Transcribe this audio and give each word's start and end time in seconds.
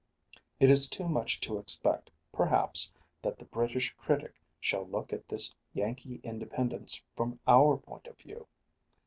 It 0.59 0.71
is 0.71 0.89
too 0.89 1.07
much 1.07 1.39
to 1.41 1.59
expect, 1.59 2.09
perhaps, 2.31 2.91
that 3.21 3.37
the 3.37 3.45
British 3.45 3.93
critic 3.99 4.41
shall 4.59 4.87
look 4.87 5.13
at 5.13 5.27
this 5.27 5.53
Yankee 5.75 6.19
independence 6.23 7.03
from 7.15 7.39
our 7.47 7.77
point 7.77 8.07
of 8.07 8.17
view. 8.17 8.47